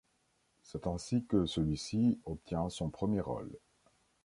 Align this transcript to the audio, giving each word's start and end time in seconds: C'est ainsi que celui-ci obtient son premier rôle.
C'est 0.63 0.87
ainsi 0.87 1.25
que 1.27 1.45
celui-ci 1.45 2.17
obtient 2.25 2.69
son 2.69 2.89
premier 2.89 3.21
rôle. 3.21 3.55